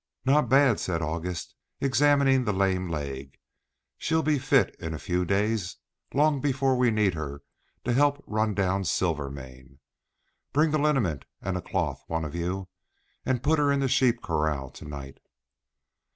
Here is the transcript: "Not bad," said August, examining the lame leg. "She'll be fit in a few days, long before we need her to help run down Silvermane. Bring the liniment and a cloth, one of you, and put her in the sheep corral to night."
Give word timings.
"Not 0.25 0.49
bad," 0.49 0.79
said 0.79 1.03
August, 1.03 1.53
examining 1.79 2.43
the 2.43 2.51
lame 2.53 2.89
leg. 2.89 3.37
"She'll 3.99 4.23
be 4.23 4.39
fit 4.39 4.75
in 4.79 4.95
a 4.95 4.97
few 4.97 5.25
days, 5.25 5.77
long 6.11 6.41
before 6.41 6.75
we 6.75 6.89
need 6.89 7.13
her 7.13 7.43
to 7.83 7.93
help 7.93 8.23
run 8.25 8.55
down 8.55 8.83
Silvermane. 8.83 9.77
Bring 10.53 10.71
the 10.71 10.79
liniment 10.79 11.25
and 11.39 11.55
a 11.55 11.61
cloth, 11.61 12.01
one 12.07 12.25
of 12.25 12.33
you, 12.33 12.67
and 13.27 13.43
put 13.43 13.59
her 13.59 13.71
in 13.71 13.79
the 13.79 13.87
sheep 13.87 14.23
corral 14.23 14.71
to 14.71 14.85
night." 14.85 15.19